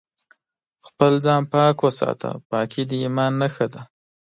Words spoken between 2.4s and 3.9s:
پاکي د ايمان نښه ده